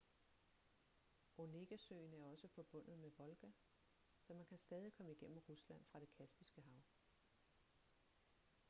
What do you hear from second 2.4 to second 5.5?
forbundet med volga så man kan stadig komme igennem